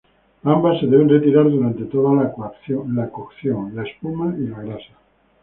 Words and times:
Ambas 0.45 0.79
se 0.79 0.87
deben 0.87 1.07
retirar 1.09 1.43
durante 1.47 1.83
toda 1.83 2.15
la 2.23 2.31
cocción: 2.31 3.75
la 3.75 3.83
espuma 3.83 4.33
y 4.35 4.47
la 4.47 4.63
grasa. 4.63 4.97